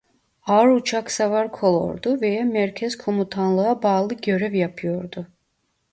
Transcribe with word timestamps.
Ağır 0.47 0.67
uçaksavar 0.67 1.51
kolordu 1.51 2.21
veya 2.21 2.43
merkez 2.43 2.97
komutanlığa 2.97 3.83
bağlı 3.83 4.13
görev 4.15 4.53
yapıyordu. 4.53 5.27